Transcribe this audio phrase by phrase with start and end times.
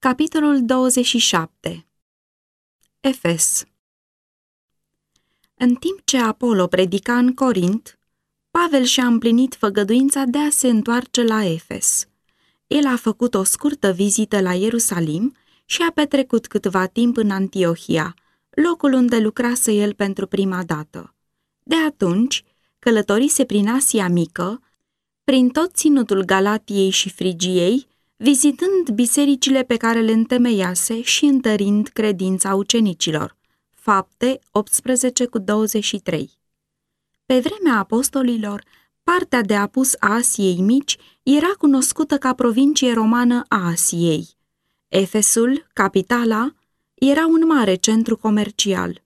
[0.00, 1.86] Capitolul 27
[3.00, 3.64] Efes
[5.54, 7.98] În timp ce Apollo predica în Corint,
[8.50, 12.06] Pavel și-a împlinit făgăduința de a se întoarce la Efes.
[12.66, 18.14] El a făcut o scurtă vizită la Ierusalim și a petrecut câtva timp în Antiohia,
[18.50, 21.14] locul unde lucrase el pentru prima dată.
[21.62, 22.44] De atunci,
[22.78, 24.62] călătorise prin Asia Mică,
[25.24, 27.86] prin tot ținutul Galatiei și Frigiei,
[28.20, 33.36] vizitând bisericile pe care le întemeiase și întărind credința ucenicilor.
[33.70, 36.30] Fapte 18 cu 23
[37.26, 38.64] Pe vremea apostolilor,
[39.02, 44.28] partea de apus a Asiei Mici era cunoscută ca provincie romană a Asiei.
[44.88, 46.52] Efesul, capitala,
[46.94, 49.02] era un mare centru comercial.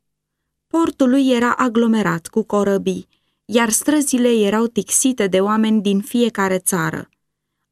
[0.66, 3.08] Portul lui era aglomerat cu corăbii,
[3.44, 7.11] iar străzile erau tixite de oameni din fiecare țară.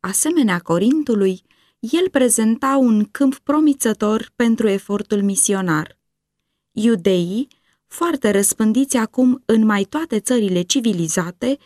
[0.01, 1.43] Asemenea Corintului,
[1.81, 5.99] el prezenta un câmp promițător pentru efortul misionar.
[6.73, 7.49] Iudeii,
[7.87, 11.59] foarte răspândiți acum în mai toate țările civilizate,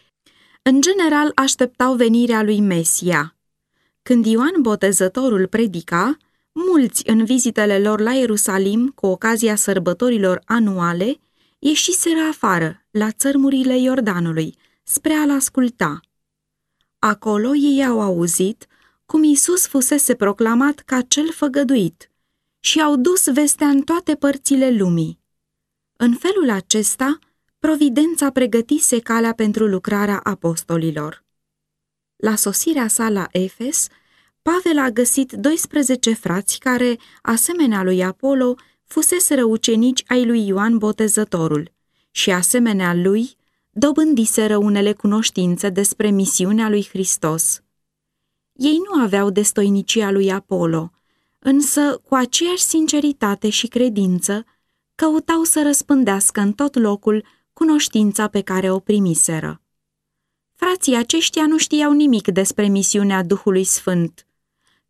[0.63, 3.37] în general așteptau venirea lui Mesia.
[4.03, 6.17] Când Ioan Botezătorul predica,
[6.53, 11.19] mulți în vizitele lor la Ierusalim cu ocazia sărbătorilor anuale
[11.59, 16.01] ieșiseră afară, la țărmurile Iordanului, spre a-l asculta.
[17.07, 18.67] Acolo ei au auzit
[19.07, 22.11] cum Isus fusese proclamat ca cel făgăduit
[22.61, 25.19] și au dus vestea în toate părțile lumii.
[25.97, 27.19] În felul acesta,
[27.59, 31.25] Providența pregătise calea pentru lucrarea apostolilor.
[32.17, 33.87] La sosirea sa la Efes,
[34.43, 41.73] Pavel a găsit 12 frați care, asemenea lui Apollo, fuseseră ucenici ai lui Ioan Botezătorul
[42.11, 43.37] și, asemenea lui,
[43.77, 47.63] dobândiseră unele cunoștințe despre misiunea lui Hristos.
[48.53, 50.91] Ei nu aveau destoinicia lui Apollo,
[51.39, 54.45] însă, cu aceeași sinceritate și credință,
[54.95, 59.61] căutau să răspândească în tot locul cunoștința pe care o primiseră.
[60.55, 64.27] Frații aceștia nu știau nimic despre misiunea Duhului Sfânt.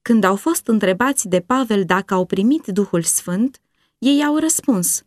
[0.03, 3.61] Când au fost întrebați de Pavel dacă au primit Duhul Sfânt,
[3.99, 5.05] ei au răspuns,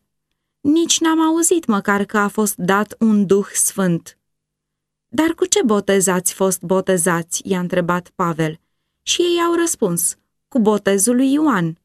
[0.67, 4.17] Nici n-am auzit măcar că a fost dat un Duh Sfânt.
[5.07, 7.41] Dar cu ce botezați fost botezați?
[7.45, 8.59] i-a întrebat Pavel.
[9.01, 10.15] Și ei au răspuns,
[10.47, 11.77] cu botezul lui Ioan.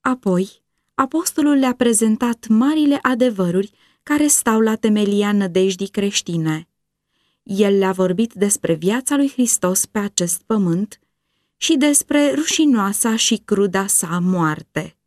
[0.00, 0.62] Apoi,
[0.94, 6.68] apostolul le-a prezentat marile adevăruri care stau la temelia nădejdii creștine.
[7.42, 10.98] El le-a vorbit despre viața lui Hristos pe acest pământ
[11.56, 14.97] și despre rușinoasa și cruda sa moarte.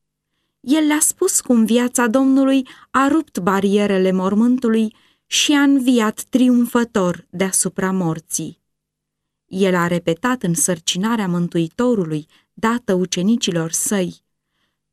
[0.61, 4.95] El le-a spus cum viața Domnului a rupt barierele mormântului
[5.25, 8.59] și a înviat triumfător deasupra morții.
[9.45, 14.23] El a repetat în sărcinarea Mântuitorului, dată ucenicilor săi,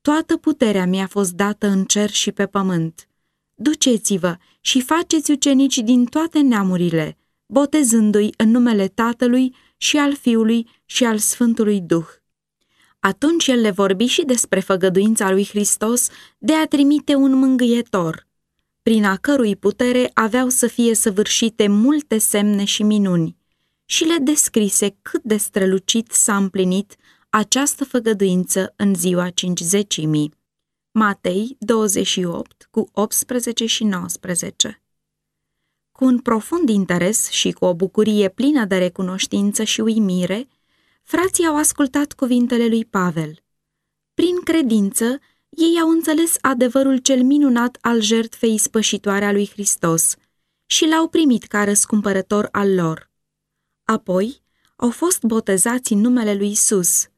[0.00, 3.08] Toată puterea mi-a fost dată în cer și pe pământ.
[3.54, 11.04] Duceți-vă și faceți ucenici din toate neamurile, botezându-i în numele Tatălui și al Fiului și
[11.04, 12.17] al Sfântului Duh.
[13.00, 18.26] Atunci el le vorbi și despre făgăduința lui Hristos de a trimite un mângâietor,
[18.82, 23.36] prin a cărui putere aveau să fie săvârșite multe semne și minuni,
[23.84, 26.96] și le descrise cât de strălucit s-a împlinit
[27.30, 30.32] această făgăduință în ziua cincizecimii.
[30.90, 34.82] Matei 28 cu 18 și 19
[35.92, 40.48] Cu un profund interes și cu o bucurie plină de recunoștință și uimire,
[41.10, 43.42] frații au ascultat cuvintele lui Pavel.
[44.14, 50.14] Prin credință, ei au înțeles adevărul cel minunat al jertfei spășitoare a lui Hristos
[50.66, 53.10] și l-au primit ca răscumpărător al lor.
[53.84, 54.42] Apoi,
[54.76, 57.08] au fost botezați în numele lui Isus.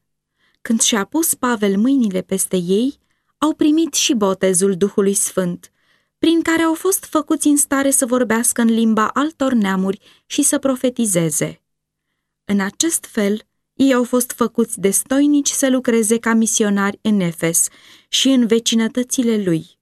[0.61, 2.99] Când și-a pus Pavel mâinile peste ei,
[3.37, 5.71] au primit și botezul Duhului Sfânt,
[6.17, 10.59] prin care au fost făcuți în stare să vorbească în limba altor neamuri și să
[10.59, 11.61] profetizeze.
[12.45, 13.45] În acest fel,
[13.81, 17.67] ei au fost făcuți destoinici să lucreze ca misionari în Efes
[18.07, 19.79] și în vecinătățile lui,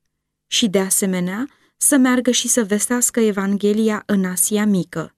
[0.48, 5.16] și de asemenea să meargă și să vestească Evanghelia în Asia Mică.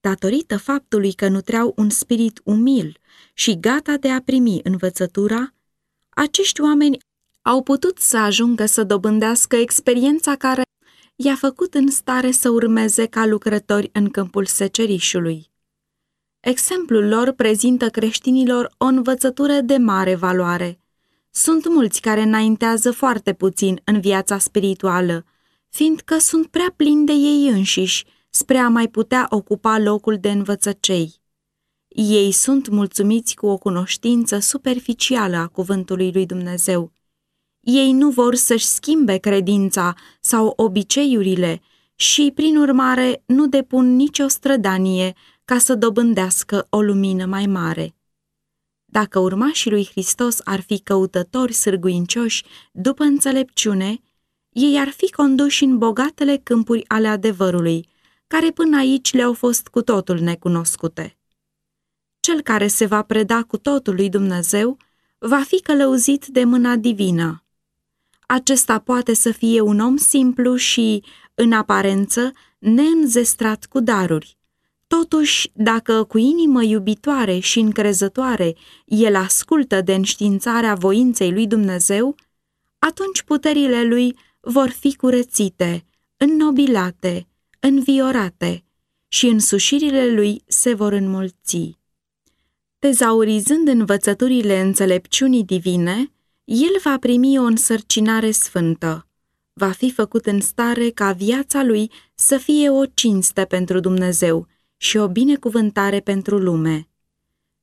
[0.00, 2.98] Datorită faptului că nutreau un spirit umil
[3.34, 5.54] și gata de a primi învățătura,
[6.08, 6.98] acești oameni
[7.42, 10.62] au putut să ajungă să dobândească experiența care
[11.16, 15.54] i-a făcut în stare să urmeze ca lucrători în câmpul secerișului.
[16.46, 20.80] Exemplul lor prezintă creștinilor o învățătură de mare valoare.
[21.30, 25.24] Sunt mulți care înaintează foarte puțin în viața spirituală,
[25.68, 31.14] fiindcă sunt prea plini de ei înșiși spre a mai putea ocupa locul de învățăcei.
[31.88, 36.92] Ei sunt mulțumiți cu o cunoștință superficială a cuvântului lui Dumnezeu.
[37.60, 41.60] Ei nu vor să-și schimbe credința sau obiceiurile
[41.94, 45.14] și, prin urmare, nu depun nicio strădanie
[45.46, 47.94] ca să dobândească o lumină mai mare.
[48.84, 54.00] Dacă urmașii lui Hristos ar fi căutători sârguincioși după înțelepciune,
[54.48, 57.88] ei ar fi conduși în bogatele câmpuri ale adevărului,
[58.26, 61.16] care până aici le-au fost cu totul necunoscute.
[62.20, 64.76] Cel care se va preda cu totul lui Dumnezeu
[65.18, 67.44] va fi călăuzit de mâna divină.
[68.26, 71.04] Acesta poate să fie un om simplu și,
[71.34, 74.35] în aparență, neînzestrat cu daruri.
[74.86, 78.54] Totuși, dacă cu inimă iubitoare și încrezătoare
[78.84, 82.14] el ascultă de înștiințarea voinței lui Dumnezeu,
[82.78, 85.84] atunci puterile lui vor fi curățite,
[86.16, 87.26] înnobilate,
[87.60, 88.64] înviorate
[89.08, 91.78] și însușirile lui se vor înmulți.
[92.78, 96.12] Tezaurizând învățăturile înțelepciunii divine,
[96.44, 99.06] el va primi o însărcinare sfântă.
[99.52, 104.96] Va fi făcut în stare ca viața lui să fie o cinste pentru Dumnezeu și
[104.96, 106.88] o binecuvântare pentru lume.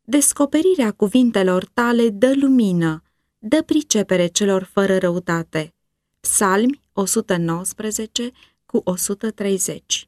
[0.01, 3.03] Descoperirea cuvintelor tale dă lumină,
[3.37, 5.73] dă pricepere celor fără răutate.
[6.19, 8.31] Psalmi 119
[8.65, 10.07] cu 130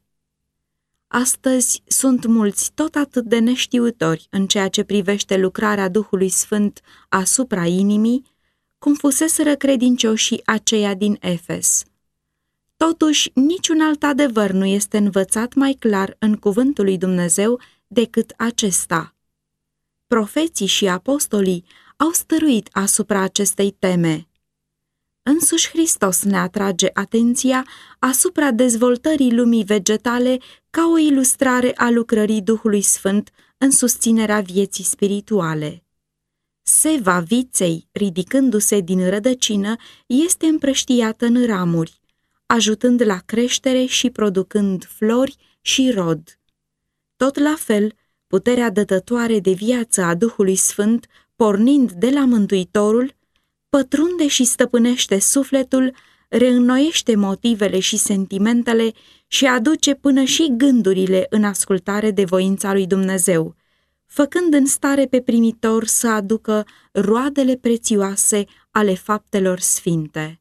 [1.08, 7.66] Astăzi sunt mulți tot atât de neștiutori în ceea ce privește lucrarea Duhului Sfânt asupra
[7.66, 8.24] inimii,
[8.78, 11.84] cum fuseseră credincioșii aceia din Efes.
[12.76, 19.14] Totuși, niciun alt adevăr nu este învățat mai clar în cuvântul lui Dumnezeu decât acesta.
[20.06, 21.64] Profeții și apostolii
[21.96, 24.28] au stăruit asupra acestei teme.
[25.22, 27.66] Însuși Hristos ne atrage atenția
[27.98, 30.38] asupra dezvoltării lumii vegetale
[30.70, 35.84] ca o ilustrare a lucrării Duhului Sfânt în susținerea vieții spirituale.
[36.62, 39.76] Seva viței, ridicându-se din rădăcină,
[40.06, 42.00] este împrăștiată în ramuri,
[42.46, 46.38] ajutând la creștere și producând flori și rod.
[47.16, 47.92] Tot la fel,
[48.26, 51.06] puterea dătătoare de viață a Duhului Sfânt,
[51.36, 53.14] pornind de la Mântuitorul,
[53.68, 55.94] pătrunde și stăpânește sufletul,
[56.28, 58.92] reînnoiește motivele și sentimentele
[59.26, 63.54] și aduce până și gândurile în ascultare de voința lui Dumnezeu,
[64.06, 70.40] făcând în stare pe primitor să aducă roadele prețioase ale faptelor sfinte.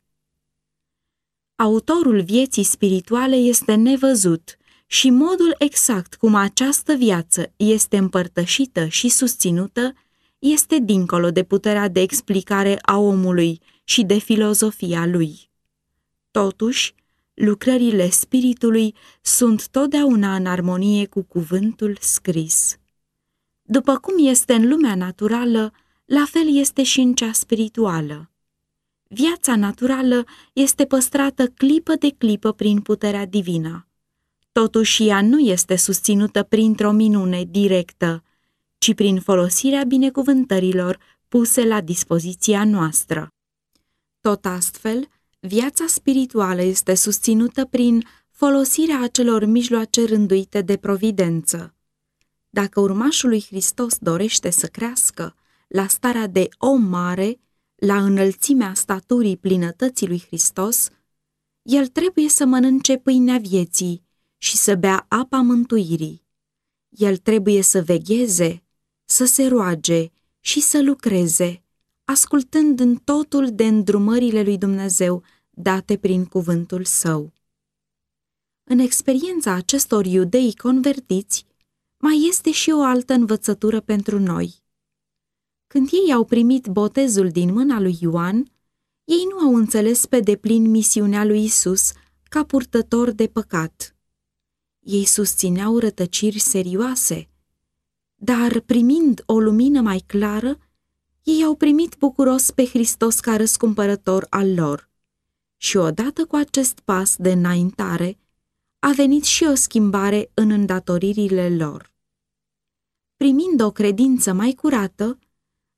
[1.57, 9.93] Autorul vieții spirituale este nevăzut și modul exact cum această viață este împărtășită și susținută
[10.39, 15.49] este dincolo de puterea de explicare a omului și de filozofia lui.
[16.31, 16.93] Totuși,
[17.33, 22.77] lucrările spiritului sunt totdeauna în armonie cu cuvântul scris.
[23.61, 25.73] După cum este în lumea naturală,
[26.05, 28.29] la fel este și în cea spirituală.
[29.07, 33.87] Viața naturală este păstrată clipă de clipă prin puterea divină.
[34.51, 38.23] Totuși ea nu este susținută printr-o minune directă,
[38.77, 43.27] ci prin folosirea binecuvântărilor puse la dispoziția noastră.
[44.21, 45.07] Tot astfel,
[45.39, 51.75] viața spirituală este susținută prin folosirea acelor mijloace rânduite de providență.
[52.49, 55.35] Dacă urmașul lui Hristos dorește să crească
[55.67, 57.39] la starea de om mare,
[57.75, 60.89] la înălțimea staturii plinătății lui Hristos,
[61.61, 64.03] el trebuie să mănânce pâinea vieții
[64.37, 66.23] și să bea apa mântuirii.
[66.89, 68.63] El trebuie să vegheze,
[69.05, 70.07] să se roage
[70.39, 71.63] și să lucreze,
[72.03, 77.33] ascultând în totul de îndrumările lui Dumnezeu date prin cuvântul său.
[78.63, 81.45] În experiența acestor iudei convertiți,
[81.97, 84.63] mai este și o altă învățătură pentru noi.
[85.75, 88.51] Când ei au primit botezul din mâna lui Ioan,
[89.03, 91.91] ei nu au înțeles pe deplin misiunea lui Isus
[92.23, 93.95] ca purtător de păcat.
[94.79, 97.29] Ei susțineau rătăciri serioase,
[98.15, 100.57] dar primind o lumină mai clară,
[101.23, 104.89] ei au primit bucuros pe Hristos ca răscumpărător al lor.
[105.57, 108.17] Și odată cu acest pas de înaintare,
[108.79, 111.93] a venit și o schimbare în îndatoririle lor.
[113.15, 115.19] Primind o credință mai curată,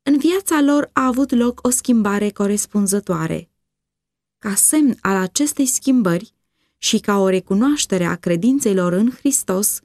[0.08, 3.50] în viața lor a avut loc o schimbare corespunzătoare.
[4.38, 6.34] Ca semn al acestei schimbări
[6.78, 9.80] și ca o recunoaștere a credinței lor în Hristos,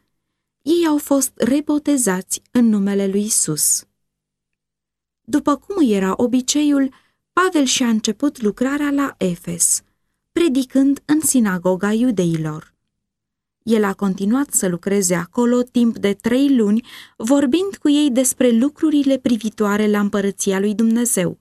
[0.63, 3.85] ei au fost rebotezați în numele lui Isus.
[5.21, 6.95] După cum era obiceiul,
[7.33, 9.83] Pavel și-a început lucrarea la Efes,
[10.33, 12.72] predicând în sinagoga iudeilor.
[13.63, 19.19] El a continuat să lucreze acolo timp de trei luni, vorbind cu ei despre lucrurile
[19.19, 21.39] privitoare la împărăția lui Dumnezeu.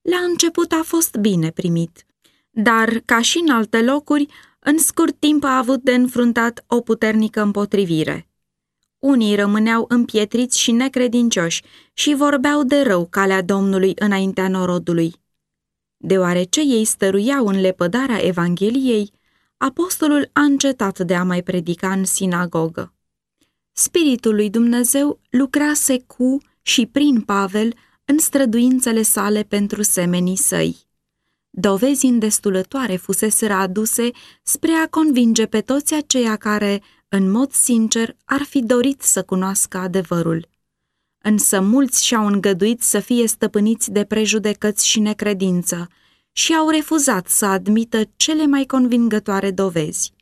[0.00, 2.06] La început a fost bine primit,
[2.50, 4.26] dar, ca și în alte locuri,
[4.58, 8.28] în scurt timp a avut de înfruntat o puternică împotrivire.
[8.98, 11.62] Unii rămâneau împietriți și necredincioși
[11.92, 15.14] și vorbeau de rău calea Domnului înaintea norodului.
[15.96, 19.12] Deoarece ei stăruiau în lepădarea Evangheliei,
[19.64, 22.94] apostolul a încetat de a mai predica în sinagogă.
[23.72, 30.76] Spiritul lui Dumnezeu lucrase cu și prin Pavel în străduințele sale pentru semenii săi.
[31.50, 34.10] Dovezi îndestulătoare fuseseră aduse
[34.42, 39.78] spre a convinge pe toți aceia care, în mod sincer, ar fi dorit să cunoască
[39.78, 40.48] adevărul.
[41.18, 45.88] Însă mulți și-au îngăduit să fie stăpâniți de prejudecăți și necredință
[46.36, 50.12] și au refuzat să admită cele mai convingătoare dovezi.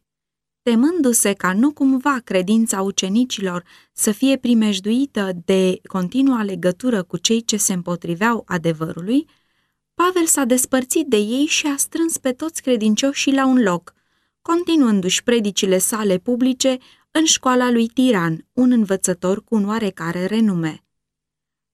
[0.63, 7.57] Temându-se ca nu cumva credința ucenicilor să fie primejduită de continua legătură cu cei ce
[7.57, 9.27] se împotriveau adevărului,
[9.95, 13.95] Pavel s-a despărțit de ei și a strâns pe toți credincioșii la un loc,
[14.43, 16.79] continuându-și predicile sale publice
[17.11, 20.85] în școala lui Tiran, un învățător cu un oarecare renume.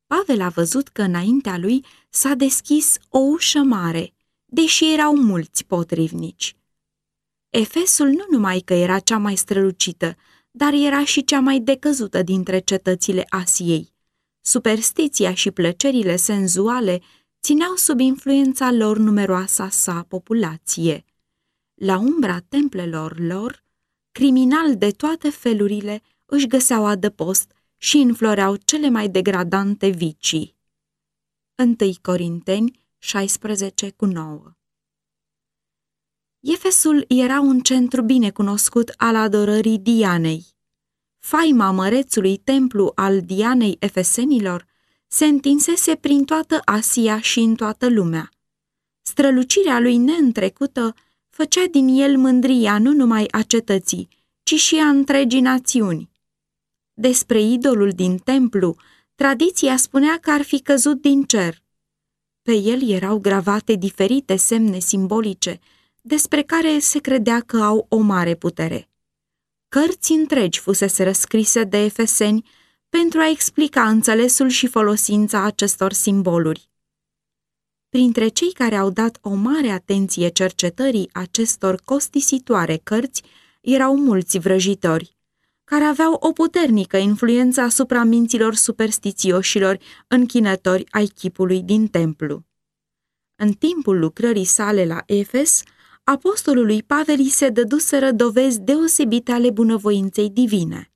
[0.07, 4.15] Pavel a văzut că înaintea lui s-a deschis o ușă mare,
[4.51, 6.57] deși erau mulți potrivnici.
[7.51, 10.17] Efesul nu numai că era cea mai strălucită,
[10.51, 13.93] dar era și cea mai decăzută dintre cetățile Asiei.
[14.41, 17.01] Superstiția și plăcerile senzuale
[17.43, 21.05] țineau sub influența lor numeroasa sa populație.
[21.75, 23.65] La umbra templelor lor,
[24.13, 30.57] criminali de toate felurile își găseau adăpost și înfloreau cele mai degradante vicii.
[31.57, 34.53] 1 Corinteni 16 cu 9
[36.41, 40.47] Efesul era un centru bine cunoscut al adorării Dianei.
[41.19, 44.67] Faima mărețului templu al Dianei Efesenilor
[45.07, 48.31] se întinsese prin toată Asia și în toată lumea.
[49.03, 50.95] Strălucirea lui neîntrecută
[51.29, 54.09] făcea din el mândria nu numai a cetății,
[54.43, 56.11] ci și a întregii națiuni.
[56.95, 58.77] Despre idolul din templu,
[59.15, 61.67] tradiția spunea că ar fi căzut din cer.
[62.43, 65.59] Pe el erau gravate diferite semne simbolice,
[66.01, 68.89] despre care se credea că au o mare putere.
[69.69, 72.49] Cărți întregi fusese răscrise de efeseni
[72.89, 76.71] pentru a explica înțelesul și folosința acestor simboluri.
[77.89, 83.23] Printre cei care au dat o mare atenție cercetării acestor costisitoare cărți
[83.61, 85.18] erau mulți vrăjitori,
[85.69, 92.45] care aveau o puternică influență asupra minților superstițioșilor închinători ai chipului din templu.
[93.37, 95.63] În timpul lucrării sale la Efes,
[96.05, 100.93] apostolului Pavel se dăduseră dovezi deosebite ale bunăvoinței divine.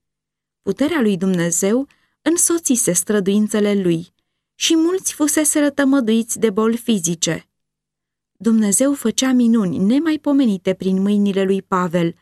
[0.62, 1.86] Puterea lui Dumnezeu
[2.22, 4.14] însoțise străduințele lui
[4.54, 7.48] și mulți fusese rătămăduiți de boli fizice.
[8.32, 12.14] Dumnezeu făcea minuni nemaipomenite prin mâinile lui Pavel,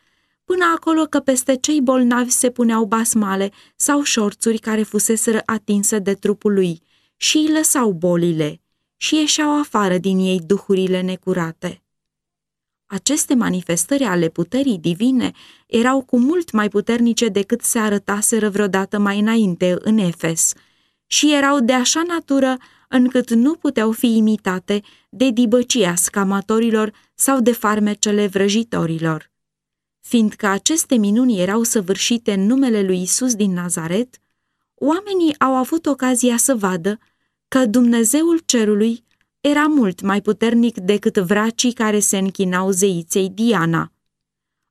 [0.51, 6.13] până acolo că peste cei bolnavi se puneau basmale sau șorțuri care fuseseră atinse de
[6.13, 6.81] trupul lui
[7.17, 8.61] și îi lăsau bolile
[8.97, 11.83] și ieșeau afară din ei duhurile necurate.
[12.85, 15.31] Aceste manifestări ale puterii divine
[15.67, 20.53] erau cu mult mai puternice decât se arătaseră vreodată mai înainte în Efes
[21.05, 22.57] și erau de așa natură
[22.89, 29.30] încât nu puteau fi imitate de dibăcia scamatorilor sau de farmecele vrăjitorilor.
[30.01, 34.17] Fiindcă aceste minuni erau săvârșite în numele lui Isus din Nazaret,
[34.75, 36.99] oamenii au avut ocazia să vadă
[37.47, 39.03] că Dumnezeul cerului
[39.41, 43.91] era mult mai puternic decât vracii care se închinau zeiței Diana.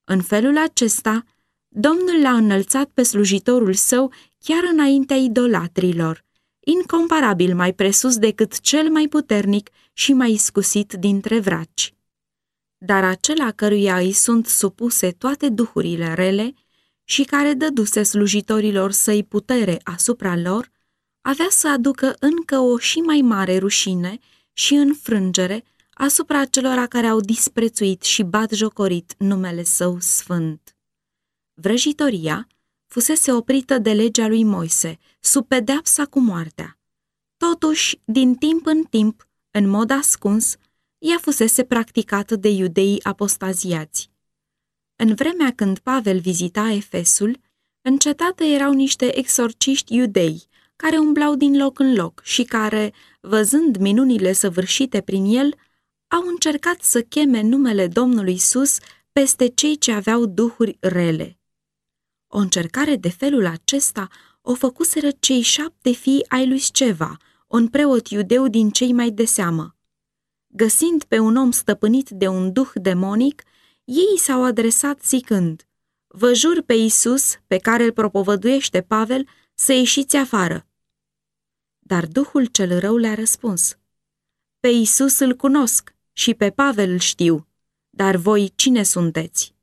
[0.05, 1.25] În felul acesta,
[1.69, 6.25] Domnul l-a înălțat pe slujitorul său chiar înaintea idolatrilor,
[6.61, 11.95] incomparabil mai presus decât cel mai puternic și mai iscusit dintre vraci.
[12.85, 16.55] Dar acela căruia îi sunt supuse toate duhurile rele
[17.05, 20.71] și care dăduse slujitorilor săi putere asupra lor,
[21.21, 24.19] avea să aducă încă o și mai mare rușine
[24.53, 30.77] și înfrângere asupra celor care au disprețuit și bat jocorit numele său sfânt.
[31.55, 32.47] Vrăjitoria
[32.87, 36.79] fusese oprită de legea lui Moise, sub pedeapsa cu moartea.
[37.37, 40.57] Totuși, din timp în timp, în mod ascuns,
[41.01, 44.11] ea fusese practicată de iudeii apostaziați.
[44.97, 47.41] În vremea când Pavel vizita Efesul,
[47.83, 53.77] în cetate erau niște exorciști iudei, care umblau din loc în loc și care, văzând
[53.77, 55.55] minunile săvârșite prin el,
[56.09, 58.79] au încercat să cheme numele Domnului Sus
[59.13, 61.39] peste cei ce aveau duhuri rele.
[62.27, 64.09] O încercare de felul acesta
[64.41, 67.17] o făcuseră cei șapte fii ai lui Sceva,
[67.47, 69.75] un preot iudeu din cei mai de seamă.
[70.53, 73.43] Găsind pe un om stăpânit de un duh demonic,
[73.85, 75.65] ei s-au adresat zicând,
[76.07, 80.67] Vă jur pe Isus, pe care îl propovăduiește Pavel, să ieșiți afară.
[81.79, 83.79] Dar duhul cel rău le-a răspuns,
[84.61, 87.47] Pe Isus îl cunosc și pe Pavel îl știu,
[87.91, 89.55] dar voi cine sunteți?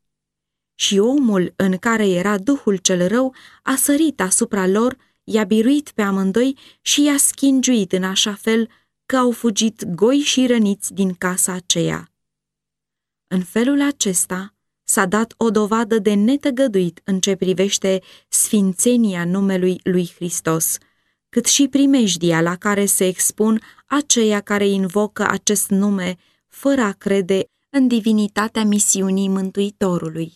[0.75, 6.01] Și omul în care era duhul cel rău a sărit asupra lor, i-a biruit pe
[6.01, 8.69] amândoi și i-a schingiuit în așa fel
[9.07, 12.11] că au fugit goi și răniți din casa aceea.
[13.27, 20.11] În felul acesta s-a dat o dovadă de netăgăduit în ce privește sfințenia numelui lui
[20.15, 20.77] Hristos,
[21.29, 26.15] cât și primejdia la care se expun aceia care invocă acest nume
[26.47, 30.33] fără a crede în divinitatea misiunii Mântuitorului.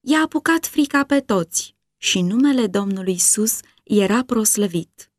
[0.00, 5.10] I-a apucat frica pe toți și numele Domnului Isus era proslăvit.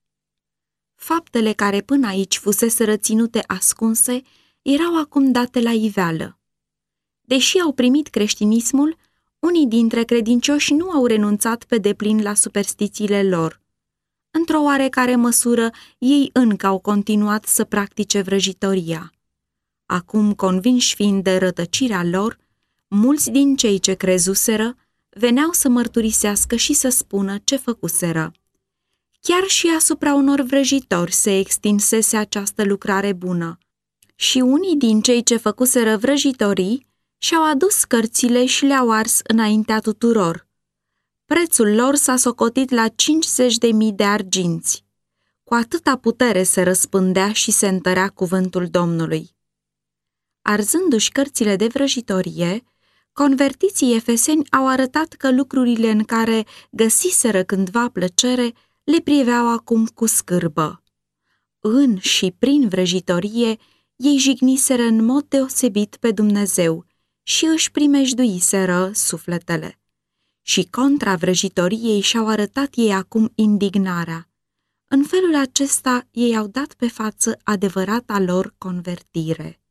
[0.98, 4.22] Faptele care până aici fusese răținute ascunse
[4.62, 6.40] erau acum date la iveală.
[7.22, 8.98] Deși au primit creștinismul,
[9.40, 13.62] unii dintre credincioși nu au renunțat pe deplin la superstițiile lor.
[14.32, 19.14] Într-o oarecare măsură, ei încă au continuat să practice vrăjitoria.
[19.86, 22.38] Acum, convinși fiind de rătăcirea lor,
[22.88, 24.76] mulți din cei ce crezuseră
[25.10, 28.32] veneau să mărturisească și să spună ce făcuseră.
[29.28, 33.58] Chiar și asupra unor vrăjitori se extinsese această lucrare bună.
[34.16, 40.48] Și unii din cei ce făcuseră vrăjitorii și-au adus cărțile și le-au ars înaintea tuturor.
[41.26, 44.86] Prețul lor s-a socotit la 50 de mii de arginți.
[45.44, 49.36] Cu atâta putere se răspândea și se întărea cuvântul Domnului.
[50.42, 52.64] Arzându-și cărțile de vrăjitorie,
[53.12, 58.54] convertiții efeseni au arătat că lucrurile în care găsiseră cândva plăcere
[58.88, 60.84] le priveau acum cu scârbă.
[61.60, 63.58] În și prin vrăjitorie,
[63.96, 66.86] ei jigniseră în mod deosebit pe Dumnezeu
[67.24, 69.80] și își primejduiseră sufletele.
[70.42, 74.30] Și contra vrăjitoriei și-au arătat ei acum indignarea.
[74.88, 79.62] În felul acesta ei au dat pe față adevărata lor convertire.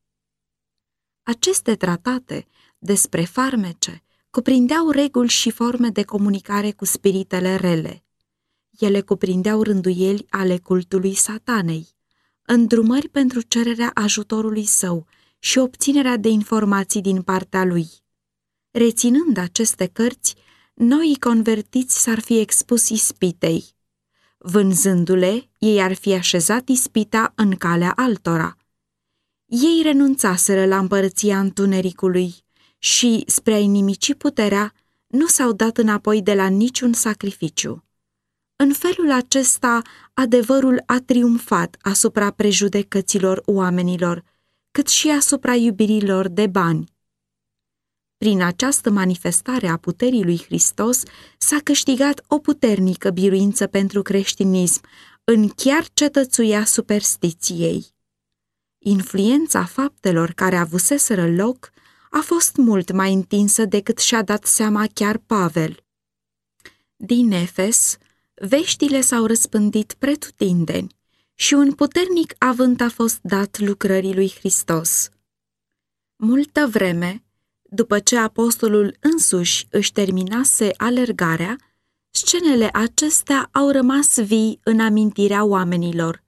[1.23, 2.47] Aceste tratate
[2.79, 8.06] despre farmece cuprindeau reguli și forme de comunicare cu spiritele rele.
[8.79, 11.89] Ele cuprindeau rânduieli ale cultului satanei,
[12.43, 15.07] îndrumări pentru cererea ajutorului său
[15.39, 17.89] și obținerea de informații din partea lui.
[18.71, 20.35] Reținând aceste cărți,
[20.75, 23.65] noi convertiți s-ar fi expus ispitei.
[24.39, 28.57] Vânzându-le, ei ar fi așezat ispita în calea altora.
[29.47, 32.35] Ei renunțaseră la împărăția întunericului
[32.79, 34.73] și, spre a inimici puterea,
[35.07, 37.86] nu s-au dat înapoi de la niciun sacrificiu.
[38.57, 39.83] În felul acesta,
[40.15, 44.25] adevărul a triumfat asupra prejudecăților oamenilor,
[44.71, 46.95] cât și asupra iubirilor de bani.
[48.17, 51.03] Prin această manifestare a puterii lui Hristos
[51.39, 54.81] s-a câștigat o puternică biruință pentru creștinism
[55.25, 57.87] în chiar cetățuia superstiției.
[58.79, 61.71] Influența faptelor care avuseseră loc
[62.11, 65.85] a fost mult mai întinsă decât și-a dat seama chiar Pavel.
[66.97, 67.99] Din Efes,
[68.41, 70.95] veștile s-au răspândit pretutindeni
[71.35, 75.09] și un puternic avânt a fost dat lucrării lui Hristos.
[76.17, 77.25] Multă vreme,
[77.63, 81.57] după ce apostolul însuși își terminase alergarea,
[82.11, 86.25] scenele acestea au rămas vii în amintirea oamenilor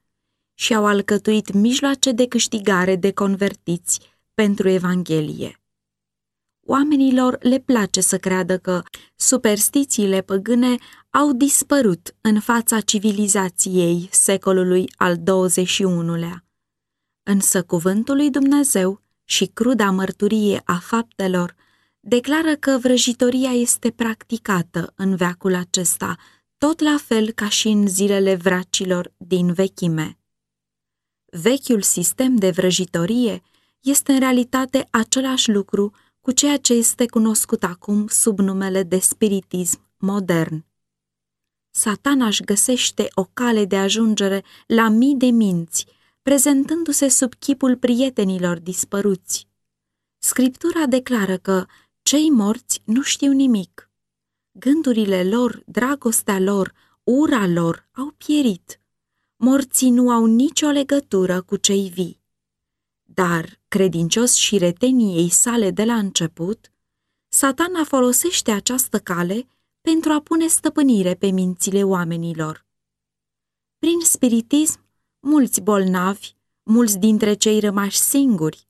[0.55, 4.01] și au alcătuit mijloace de câștigare de convertiți
[4.35, 5.61] pentru Evanghelie.
[6.71, 8.83] Oamenilor le place să creadă că
[9.17, 10.75] superstițiile păgâne
[11.11, 16.45] au dispărut în fața civilizației secolului al XXI-lea.
[17.23, 21.55] Însă cuvântul lui Dumnezeu și cruda mărturie a faptelor
[22.01, 26.17] declară că vrăjitoria este practicată în veacul acesta,
[26.59, 30.19] tot la fel ca și în zilele vracilor din vechime.
[31.25, 33.43] Vechiul sistem de vrăjitorie
[33.81, 35.93] este în realitate același lucru
[36.29, 40.65] cu ceea ce este cunoscut acum sub numele de spiritism modern.
[41.71, 45.87] Satana își găsește o cale de ajungere la mii de minți,
[46.23, 49.49] prezentându-se sub chipul prietenilor dispăruți.
[50.19, 51.67] Scriptura declară că
[52.03, 53.91] cei morți nu știu nimic.
[54.53, 58.81] Gândurile lor, dragostea lor, ura lor au pierit.
[59.37, 62.18] Morții nu au nicio legătură cu cei vii.
[63.15, 66.73] Dar, credincios și retenii ei sale de la început,
[67.29, 69.47] satana folosește această cale
[69.81, 72.67] pentru a pune stăpânire pe mințile oamenilor.
[73.79, 74.81] Prin spiritism,
[75.21, 78.69] mulți bolnavi, mulți dintre cei rămași singuri,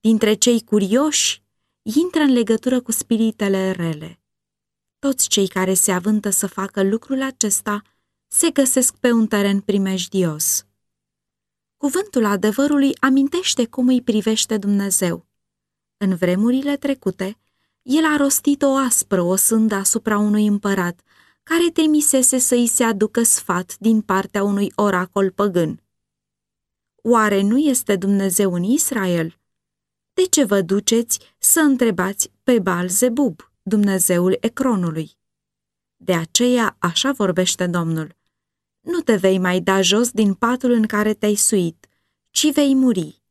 [0.00, 1.42] dintre cei curioși,
[1.82, 4.20] intră în legătură cu spiritele rele.
[4.98, 7.82] Toți cei care se avântă să facă lucrul acesta
[8.26, 10.66] se găsesc pe un teren primejdios.
[11.82, 15.26] Cuvântul adevărului amintește cum îi privește Dumnezeu.
[15.96, 17.38] În vremurile trecute,
[17.82, 21.00] el a rostit o aspră o sândă asupra unui împărat,
[21.42, 25.82] care temisese să îi se aducă sfat din partea unui oracol păgân.
[26.94, 29.38] Oare nu este Dumnezeu în Israel?
[30.12, 35.16] De ce vă duceți să întrebați pe Baal Zebub, Dumnezeul Ecronului?
[35.96, 38.20] De aceea așa vorbește Domnul.
[38.82, 41.86] Nu te vei mai da jos din patul în care te-ai suit,
[42.30, 43.22] ci vei muri.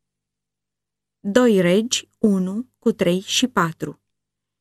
[1.20, 4.00] 2 Regi 1 cu 3 și 4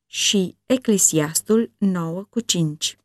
[0.06, 2.98] și Eclesiastul 9 cu 5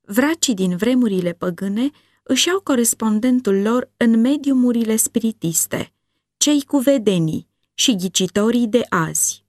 [0.00, 1.90] Vracii din vremurile păgâne
[2.22, 5.92] își au corespondentul lor în mediumurile spiritiste,
[6.36, 9.44] cei cu vedenii și ghicitorii de azi.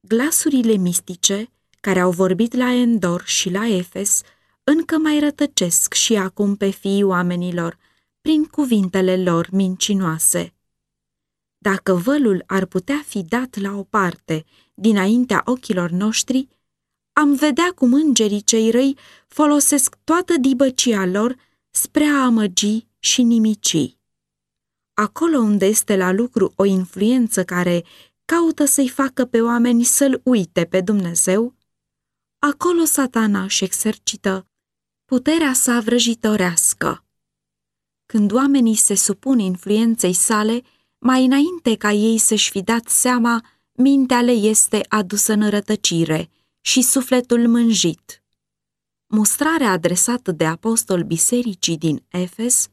[0.00, 1.50] Glasurile mistice,
[1.80, 4.22] care au vorbit la Endor și la Efes,
[4.68, 7.78] încă mai rătăcesc și acum pe fiii oamenilor,
[8.20, 10.54] prin cuvintele lor mincinoase.
[11.58, 16.48] Dacă vălul ar putea fi dat la o parte dinaintea ochilor noștri,
[17.12, 21.36] am vedea cum îngerii cei răi folosesc toată dibăcia lor
[21.70, 23.96] spre a amăgi și nimici.
[24.94, 27.84] Acolo unde este la lucru o influență care
[28.24, 31.54] caută să-i facă pe oameni să-L uite pe Dumnezeu,
[32.38, 34.48] acolo satana își exercită
[35.08, 37.04] puterea sa vrăjitorească.
[38.06, 40.62] Când oamenii se supun influenței sale,
[40.98, 46.82] mai înainte ca ei să-și fi dat seama, mintea le este adusă în rătăcire și
[46.82, 48.22] sufletul mânjit.
[49.06, 52.68] Mustrarea adresată de apostol bisericii din Efes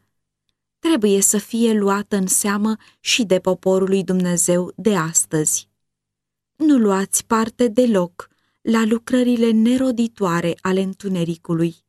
[0.80, 5.70] trebuie să fie luată în seamă și de poporul lui Dumnezeu de astăzi.
[6.56, 8.30] Nu luați parte deloc
[8.62, 11.85] la lucrările neroditoare ale întunericului,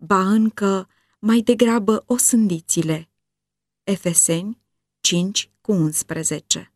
[0.00, 3.10] ba încă mai degrabă o sândițile.
[3.84, 4.62] Efeseni
[5.00, 6.72] 5 cu 11